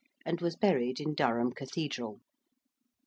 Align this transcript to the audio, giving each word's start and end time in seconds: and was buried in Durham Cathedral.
and 0.25 0.41
was 0.41 0.55
buried 0.55 0.99
in 0.99 1.13
Durham 1.13 1.51
Cathedral. 1.51 2.21